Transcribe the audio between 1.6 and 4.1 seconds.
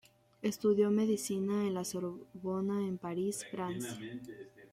en La Sorbona en París, Francia.